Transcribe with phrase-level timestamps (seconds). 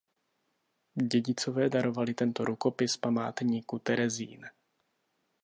[1.07, 4.47] Dědicové darovali tento rukopis Památníku Terezín.